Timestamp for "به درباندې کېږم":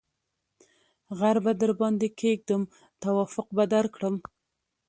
1.43-2.61